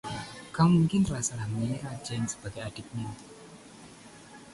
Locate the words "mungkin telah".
0.75-1.21